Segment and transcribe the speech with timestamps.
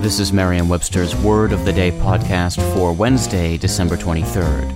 [0.00, 4.72] This is Merriam Webster's Word of the Day podcast for Wednesday, December 23rd.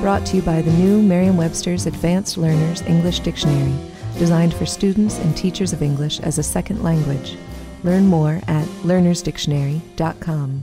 [0.00, 3.74] Brought to you by the new Merriam Webster's Advanced Learners English Dictionary,
[4.16, 7.36] designed for students and teachers of English as a second language.
[7.82, 10.62] Learn more at learnersdictionary.com.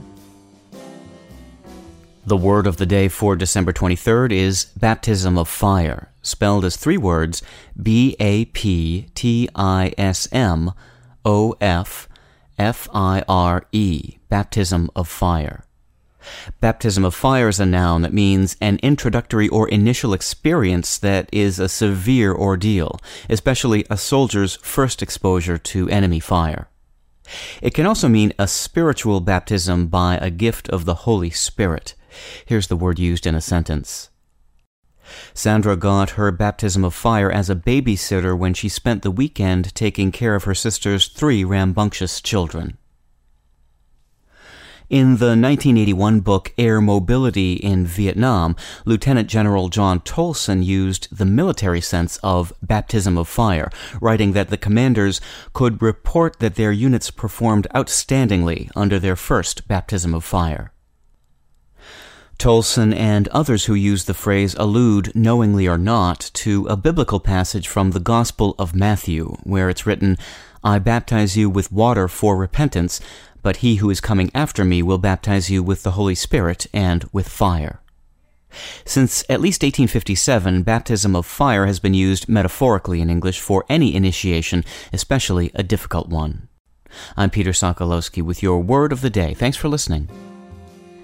[2.24, 6.96] The word of the day for December 23rd is baptism of fire, spelled as three
[6.96, 7.42] words
[7.80, 10.72] B A P T I S M
[11.26, 12.07] O F
[12.58, 15.64] F I R E, baptism of fire.
[16.60, 21.58] Baptism of fire is a noun that means an introductory or initial experience that is
[21.58, 23.00] a severe ordeal,
[23.30, 26.68] especially a soldier's first exposure to enemy fire.
[27.62, 31.94] It can also mean a spiritual baptism by a gift of the Holy Spirit.
[32.44, 34.10] Here's the word used in a sentence.
[35.34, 40.12] Sandra got her baptism of fire as a babysitter when she spent the weekend taking
[40.12, 42.76] care of her sister's three rambunctious children.
[44.90, 48.56] In the 1981 book Air Mobility in Vietnam,
[48.86, 54.56] Lieutenant General John Tolson used the military sense of baptism of fire, writing that the
[54.56, 55.20] commanders
[55.52, 60.72] could report that their units performed outstandingly under their first baptism of fire.
[62.38, 67.66] Tolson and others who use the phrase allude, knowingly or not, to a biblical passage
[67.66, 70.16] from the Gospel of Matthew, where it's written,
[70.62, 73.00] I baptize you with water for repentance,
[73.42, 77.04] but he who is coming after me will baptize you with the Holy Spirit and
[77.12, 77.80] with fire.
[78.84, 83.94] Since at least 1857, baptism of fire has been used metaphorically in English for any
[83.94, 86.48] initiation, especially a difficult one.
[87.16, 89.34] I'm Peter Sokolowski with your word of the day.
[89.34, 90.08] Thanks for listening.